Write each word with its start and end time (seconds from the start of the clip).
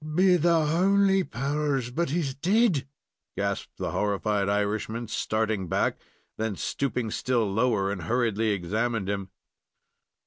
"Be 0.15 0.35
the 0.35 0.65
howly 0.65 1.23
powers, 1.23 1.91
but 1.91 2.09
he's 2.09 2.33
dead!" 2.33 2.87
gasped 3.37 3.77
the 3.77 3.91
horrified 3.91 4.49
Irishman, 4.49 5.07
starting 5.07 5.67
back, 5.67 5.93
and 6.39 6.43
then 6.43 6.55
stooping 6.55 7.11
still 7.11 7.45
lower, 7.45 7.91
and 7.91 8.01
hurriedly 8.01 8.49
examining 8.49 9.05
him. 9.05 9.29